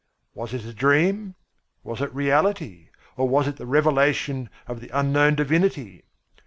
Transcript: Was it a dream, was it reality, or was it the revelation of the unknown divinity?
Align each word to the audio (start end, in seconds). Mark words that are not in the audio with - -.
Was 0.33 0.51
it 0.55 0.65
a 0.65 0.73
dream, 0.73 1.35
was 1.83 2.01
it 2.01 2.11
reality, 2.11 2.89
or 3.17 3.29
was 3.29 3.47
it 3.47 3.57
the 3.57 3.67
revelation 3.67 4.49
of 4.67 4.79
the 4.81 4.89
unknown 4.89 5.35
divinity? 5.35 6.05